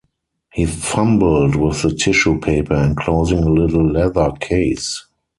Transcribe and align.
He 0.51 0.65
fumbled 0.65 1.55
with 1.55 1.83
the 1.83 1.93
tissue 1.93 2.39
paper 2.39 2.73
enclosing 2.73 3.43
a 3.43 3.51
little 3.51 3.85
leather 3.87 4.31
case. 4.31 5.05